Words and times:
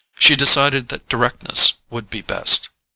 She 0.17 0.35
decided 0.35 0.87
that 0.87 1.07
directness 1.07 1.73
would 1.91 2.09
be 2.09 2.23
best. 2.23 2.69